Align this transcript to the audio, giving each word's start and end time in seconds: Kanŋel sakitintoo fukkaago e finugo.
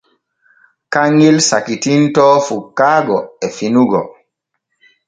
Kanŋel 0.93 1.37
sakitintoo 1.49 2.35
fukkaago 2.47 3.17
e 3.45 3.47
finugo. 3.55 4.01